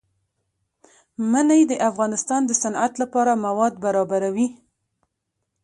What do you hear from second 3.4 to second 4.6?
مواد برابروي.